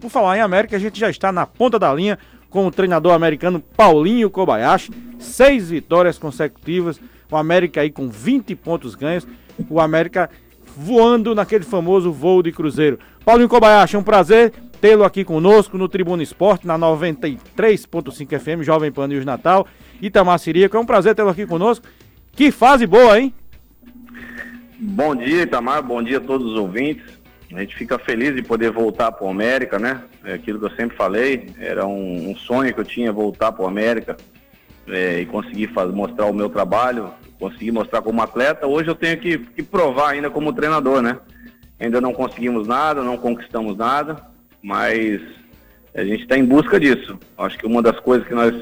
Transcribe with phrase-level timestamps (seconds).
[0.00, 2.18] Por falar em América, a gente já está na ponta da linha
[2.50, 4.90] com o treinador americano Paulinho Kobayashi.
[5.18, 7.00] Seis vitórias consecutivas.
[7.30, 9.26] O América aí com 20 pontos ganhos.
[9.70, 10.28] O América
[10.76, 12.98] voando naquele famoso voo de cruzeiro.
[13.24, 18.90] Paulinho Kobayashi, é um prazer tê-lo aqui conosco no Tribuna Esporte, na 93.5 FM, Jovem
[18.90, 19.66] Pan News Natal.
[20.00, 21.86] Itamar Sirico, é um prazer tê-lo aqui conosco.
[22.32, 23.32] Que fase boa, hein?
[24.80, 25.82] Bom dia, Itamar.
[25.82, 27.21] Bom dia a todos os ouvintes.
[27.54, 30.02] A gente fica feliz de poder voltar para o América, né?
[30.24, 33.64] É aquilo que eu sempre falei, era um, um sonho que eu tinha voltar para
[33.64, 34.16] o América
[34.88, 38.66] é, e conseguir mostrar o meu trabalho, conseguir mostrar como atleta.
[38.66, 41.18] Hoje eu tenho que, que provar ainda como treinador, né?
[41.78, 44.24] Ainda não conseguimos nada, não conquistamos nada,
[44.62, 45.20] mas
[45.94, 47.18] a gente está em busca disso.
[47.36, 48.54] Acho que uma das coisas que nós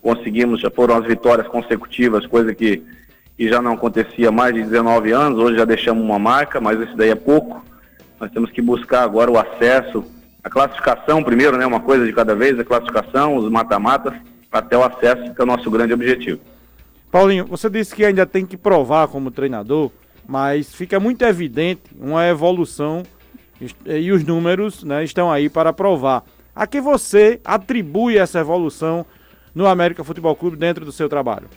[0.00, 2.82] conseguimos já foram as vitórias consecutivas, coisa que,
[3.36, 5.38] que já não acontecia há mais de 19 anos.
[5.38, 7.62] Hoje já deixamos uma marca, mas isso daí é pouco.
[8.22, 10.04] Nós temos que buscar agora o acesso,
[10.44, 11.66] a classificação primeiro, né?
[11.66, 14.14] Uma coisa de cada vez, a classificação, os mata-matas,
[14.52, 16.38] até o acesso, que é o nosso grande objetivo.
[17.10, 19.90] Paulinho, você disse que ainda tem que provar como treinador,
[20.24, 23.02] mas fica muito evidente uma evolução
[23.84, 26.22] e os números né, estão aí para provar.
[26.54, 29.04] A que você atribui essa evolução
[29.52, 31.48] no América Futebol Clube dentro do seu trabalho?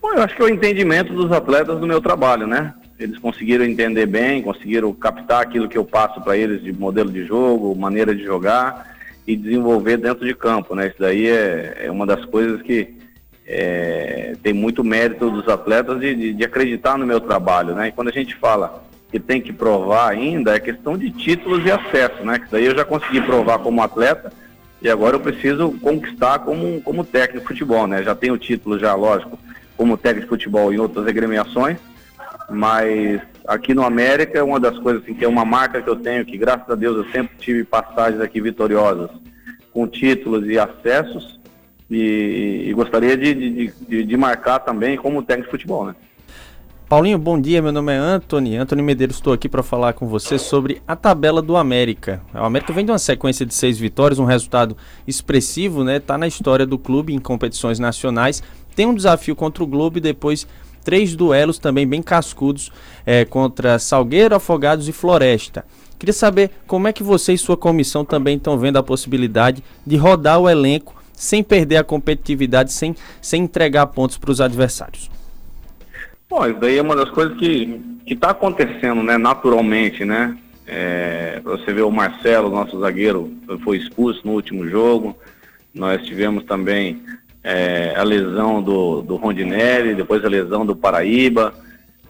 [0.00, 2.72] Bom, eu acho que é o entendimento dos atletas do meu trabalho, né?
[2.98, 7.24] Eles conseguiram entender bem, conseguiram captar aquilo que eu passo para eles de modelo de
[7.24, 10.86] jogo, maneira de jogar e desenvolver dentro de campo, né?
[10.86, 12.94] Isso daí é, é uma das coisas que
[13.46, 17.88] é, tem muito mérito dos atletas de, de, de, acreditar no meu trabalho, né?
[17.88, 21.70] E quando a gente fala que tem que provar ainda, é questão de títulos e
[21.70, 22.38] acesso, né?
[22.38, 24.32] Que daí eu já consegui provar como atleta
[24.80, 28.02] e agora eu preciso conquistar como, como técnico de futebol, né?
[28.02, 29.38] Já tenho título já, lógico,
[29.76, 31.78] como técnico de futebol em outras agremiações,
[32.48, 35.96] mas aqui no América é uma das coisas assim, que é uma marca que eu
[35.96, 39.10] tenho, que graças a Deus eu sempre tive passagens aqui vitoriosas
[39.72, 41.38] com títulos e acessos
[41.90, 45.94] e, e gostaria de, de, de, de, marcar também como técnico de futebol, né?
[46.88, 47.60] Paulinho, bom dia.
[47.60, 48.56] Meu nome é Anthony.
[48.56, 52.22] Anthony Medeiros, estou aqui para falar com você sobre a tabela do América.
[52.32, 55.98] O América vem de uma sequência de seis vitórias, um resultado expressivo, né?
[55.98, 58.40] Tá na história do clube em competições nacionais.
[58.76, 60.46] Tem um desafio contra o Globo e depois
[60.86, 62.70] três duelos também bem cascudos
[63.04, 65.64] é, contra Salgueiro, Afogados e Floresta.
[65.98, 69.96] Queria saber como é que você e sua comissão também estão vendo a possibilidade de
[69.96, 75.10] rodar o elenco sem perder a competitividade, sem, sem entregar pontos para os adversários.
[76.30, 80.36] Bom, isso daí é uma das coisas que está acontecendo, né, naturalmente, né?
[80.68, 83.32] É, você vê o Marcelo, nosso zagueiro,
[83.64, 85.16] foi expulso no último jogo.
[85.74, 87.02] Nós tivemos também
[87.46, 91.54] é, a lesão do, do Rondinelli, depois a lesão do Paraíba.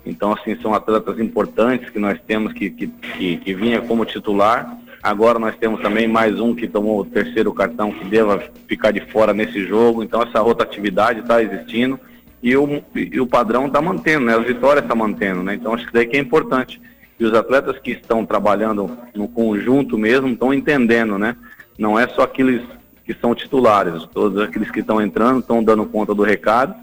[0.04, 4.78] Então, assim, são atletas importantes que nós temos que, que, que, que vinha como titular.
[5.02, 9.00] Agora nós temos também mais um que tomou o terceiro cartão que deva ficar de
[9.12, 10.02] fora nesse jogo.
[10.02, 12.00] Então essa rotatividade está existindo
[12.42, 14.36] e o, e o padrão está mantendo, né?
[14.36, 15.54] As vitórias está mantendo, né?
[15.54, 16.80] Então acho que daí que é importante.
[17.20, 21.36] E os atletas que estão trabalhando no conjunto mesmo estão entendendo, né?
[21.78, 22.62] Não é só aqueles
[23.06, 24.04] que são titulares.
[24.12, 26.74] Todos aqueles que estão entrando estão dando conta do recado.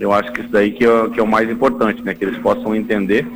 [0.00, 2.14] Eu acho que isso daí que é, que é o mais importante, né?
[2.14, 3.26] Que eles possam entender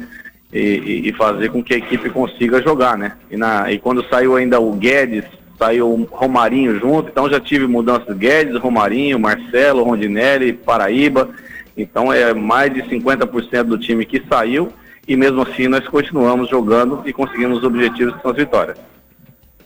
[0.52, 3.12] e, e, fazer com que a equipe consiga jogar, né?
[3.30, 5.24] E, na, e quando saiu ainda o Guedes,
[5.58, 11.28] saiu o Romarinho junto, então já tive mudanças Guedes, Romarinho, Marcelo, Rondinelli, Paraíba.
[11.76, 14.72] Então é mais de 50% do time que saiu
[15.06, 18.78] e mesmo assim nós continuamos jogando e conseguimos os objetivos são as vitórias.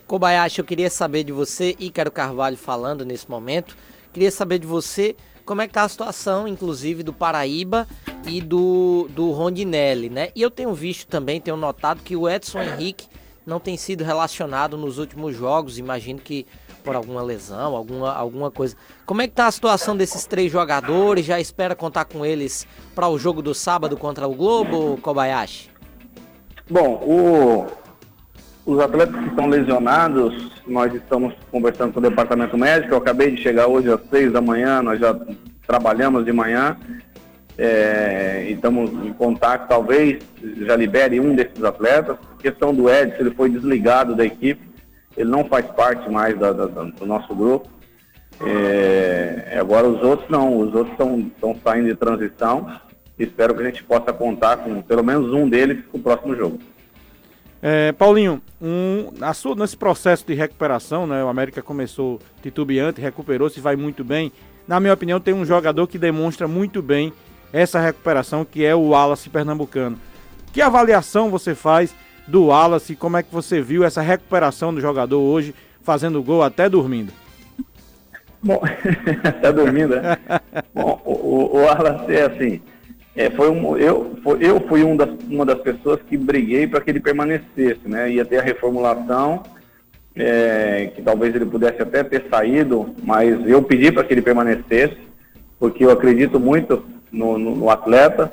[0.06, 3.76] Kobayashi, eu queria saber de você, Ícaro Carvalho falando nesse momento,
[4.12, 7.86] queria saber de você como é que tá a situação, inclusive, do Paraíba
[8.26, 10.30] e do, do Rondinelli, né?
[10.34, 13.06] E eu tenho visto também, tenho notado que o Edson Henrique
[13.46, 16.46] não tem sido relacionado nos últimos jogos, imagino que
[16.82, 18.76] por alguma lesão, alguma, alguma coisa.
[19.04, 21.26] Como é que tá a situação desses três jogadores?
[21.26, 25.70] Já espera contar com eles para o jogo do sábado contra o Globo, Kobayashi?
[26.68, 27.66] Bom, o,
[28.66, 32.94] os atletas que estão lesionados, nós estamos conversando com o departamento médico.
[32.94, 35.16] Eu acabei de chegar hoje às seis da manhã, nós já
[35.66, 36.76] trabalhamos de manhã.
[37.56, 40.18] É, estamos em contato, talvez
[40.58, 42.16] já libere um desses atletas.
[42.38, 44.60] A questão do Edson, ele foi desligado da equipe,
[45.16, 47.68] ele não faz parte mais da, da, do nosso grupo.
[48.44, 52.68] É, agora os outros não, os outros estão saindo de transição.
[53.16, 56.58] Espero que a gente possa contar com pelo menos um deles no próximo jogo.
[57.68, 63.74] É, Paulinho, um, sua, nesse processo de recuperação, né, o América começou titubeante, recuperou-se, vai
[63.74, 64.30] muito bem.
[64.68, 67.12] Na minha opinião, tem um jogador que demonstra muito bem
[67.52, 69.98] essa recuperação, que é o Wallace Pernambucano.
[70.52, 71.92] Que avaliação você faz
[72.28, 72.94] do Wallace.
[72.94, 75.52] Como é que você viu essa recuperação do jogador hoje,
[75.82, 77.12] fazendo gol até dormindo?
[78.40, 78.62] Bom,
[79.24, 80.16] até dormindo, né?
[80.72, 82.62] Bom, o, o Wallace é assim,
[83.16, 86.82] é, foi um, eu, foi, eu fui um das, uma das pessoas que briguei para
[86.82, 88.10] que ele permanecesse, né?
[88.10, 89.42] Ia ter a reformulação,
[90.14, 94.98] é, que talvez ele pudesse até ter saído, mas eu pedi para que ele permanecesse,
[95.58, 98.30] porque eu acredito muito no, no, no atleta.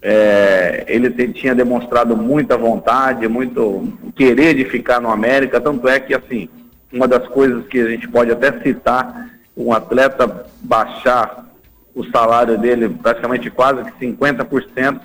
[0.00, 5.98] É, ele te, tinha demonstrado muita vontade, muito querer de ficar no América, tanto é
[5.98, 6.48] que assim,
[6.92, 11.51] uma das coisas que a gente pode até citar, um atleta baixar
[11.94, 15.00] o salário dele praticamente quase que 50%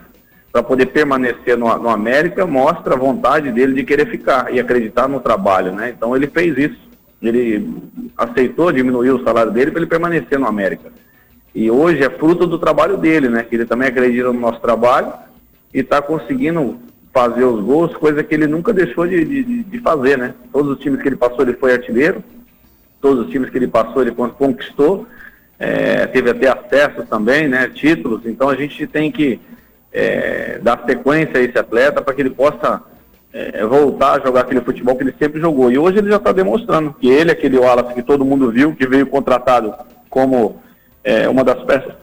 [0.51, 5.07] para poder permanecer no, no, América, mostra a vontade dele de querer ficar e acreditar
[5.07, 5.93] no trabalho, né?
[5.95, 6.87] Então ele fez isso.
[7.21, 7.69] Ele
[8.17, 10.91] aceitou diminuir o salário dele para ele permanecer no América.
[11.53, 13.43] E hoje é fruto do trabalho dele, né?
[13.43, 15.11] Que ele também acredita no nosso trabalho
[15.73, 16.79] e está conseguindo
[17.13, 20.35] fazer os gols, coisa que ele nunca deixou de, de, de, fazer, né?
[20.51, 22.23] Todos os times que ele passou, ele foi artilheiro.
[23.01, 25.07] Todos os times que ele passou, ele conquistou.
[25.59, 27.69] É, teve até acesso também, né?
[27.73, 28.21] Títulos.
[28.25, 29.39] Então a gente tem que
[29.91, 32.81] é, dar sequência a esse atleta para que ele possa
[33.33, 35.71] é, voltar a jogar aquele futebol que ele sempre jogou.
[35.71, 38.87] E hoje ele já está demonstrando que ele, aquele Wallace que todo mundo viu, que
[38.87, 39.73] veio contratado
[40.09, 40.61] como
[41.03, 41.93] é, uma das peças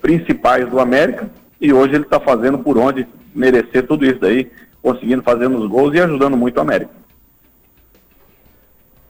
[0.00, 1.28] principais do América,
[1.60, 4.50] e hoje ele está fazendo por onde merecer tudo isso daí,
[4.82, 6.90] conseguindo fazer os gols e ajudando muito o América.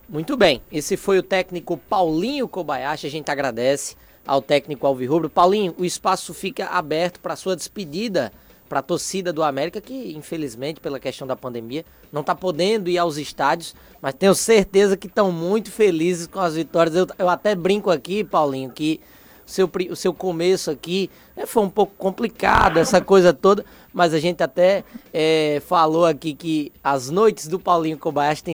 [0.08, 5.28] Muito bem, esse foi o técnico Paulinho Kobayashi, a gente agradece ao técnico Alvirrubro.
[5.28, 8.32] Paulinho, o espaço fica aberto para sua despedida
[8.68, 12.98] para a torcida do América, que infelizmente, pela questão da pandemia, não está podendo ir
[12.98, 16.94] aos estádios, mas tenho certeza que estão muito felizes com as vitórias.
[16.94, 19.00] Eu, eu até brinco aqui, Paulinho, que
[19.44, 24.14] o seu, o seu começo aqui né, foi um pouco complicado, essa coisa toda, mas
[24.14, 28.55] a gente até é, falou aqui que as noites do Paulinho Kobayashi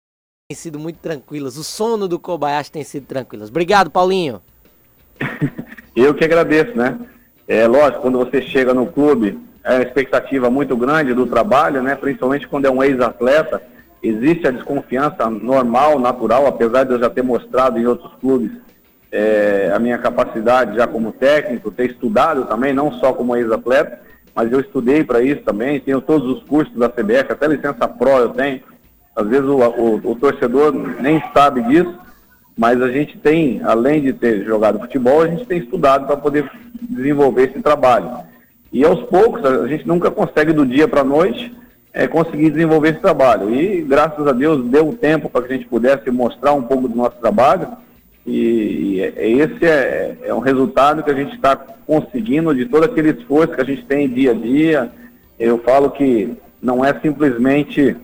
[0.50, 3.50] têm sido muito tranquilas, o sono do Kobayashi tem sido tranquilas.
[3.50, 4.42] Obrigado, Paulinho.
[5.94, 6.98] Eu que agradeço, né?
[7.46, 11.94] É lógico, quando você chega no clube, é uma expectativa muito grande do trabalho, né?
[11.94, 13.62] Principalmente quando é um ex-atleta,
[14.02, 18.50] existe a desconfiança normal, natural, apesar de eu já ter mostrado em outros clubes
[19.12, 24.00] é, a minha capacidade já como técnico, ter estudado também, não só como ex-atleta,
[24.34, 28.10] mas eu estudei para isso também, tenho todos os cursos da CBF, até licença Pro
[28.10, 28.69] eu tenho.
[29.14, 31.98] Às vezes o, o, o torcedor nem sabe disso,
[32.56, 36.50] mas a gente tem, além de ter jogado futebol, a gente tem estudado para poder
[36.80, 38.10] desenvolver esse trabalho.
[38.72, 41.54] E aos poucos, a gente nunca consegue do dia para a noite
[41.92, 43.54] é, conseguir desenvolver esse trabalho.
[43.54, 46.94] E graças a Deus deu tempo para que a gente pudesse mostrar um pouco do
[46.94, 47.68] nosso trabalho
[48.26, 52.84] e, e é, esse é, é, um resultado que a gente está conseguindo de todo
[52.84, 54.92] aquele esforço que a gente tem dia a dia.
[55.38, 57.96] Eu falo que não é simplesmente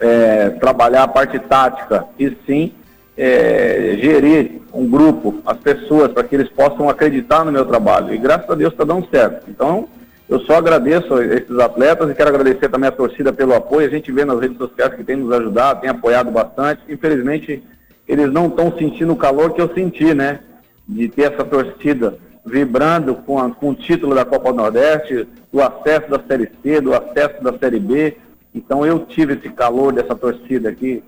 [0.00, 2.72] é, trabalhar a parte tática, e sim
[3.16, 8.14] é, gerir um grupo, as pessoas, para que eles possam acreditar no meu trabalho.
[8.14, 9.50] E graças a Deus está dando certo.
[9.50, 9.88] Então,
[10.28, 13.86] eu só agradeço a esses atletas e quero agradecer também a torcida pelo apoio.
[13.86, 16.82] A gente vê nas redes sociais que tem nos ajudado, tem apoiado bastante.
[16.88, 17.62] Infelizmente,
[18.06, 20.40] eles não estão sentindo o calor que eu senti, né?
[20.86, 25.62] De ter essa torcida vibrando com, a, com o título da Copa do Nordeste, do
[25.62, 28.16] acesso da Série C, do acesso da Série B.
[28.58, 31.02] Então eu tive esse calor dessa torcida aqui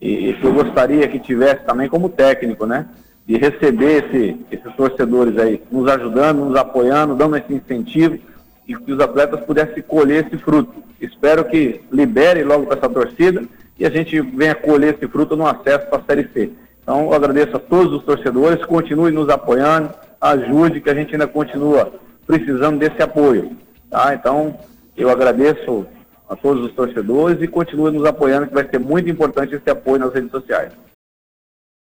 [0.00, 2.86] e que eu gostaria que tivesse também como técnico, né?
[3.26, 8.18] De receber esse, esses torcedores aí, nos ajudando, nos apoiando, dando esse incentivo
[8.66, 10.82] e que os atletas pudessem colher esse fruto.
[11.00, 13.44] Espero que libere logo para essa torcida
[13.78, 16.50] e a gente venha colher esse fruto no acesso para a Série C.
[16.82, 21.26] Então, eu agradeço a todos os torcedores, continue nos apoiando, ajude, que a gente ainda
[21.26, 21.92] continua
[22.26, 23.52] precisando desse apoio.
[23.90, 24.14] Tá?
[24.14, 24.58] Então,
[24.96, 25.86] eu agradeço
[26.28, 29.98] a todos os torcedores e continue nos apoiando, que vai ser muito importante esse apoio
[29.98, 30.72] nas redes sociais.